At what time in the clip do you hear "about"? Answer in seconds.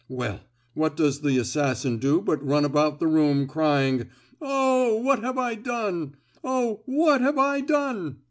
2.65-2.99